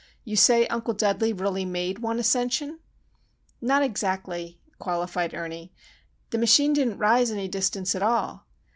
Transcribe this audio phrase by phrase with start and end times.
[0.23, 2.79] You say Uncle Dudley really made one ascension?"
[3.61, 5.71] "Not exactly," qualified Ernie.
[6.31, 8.47] "The machine didn't rise any distance at all.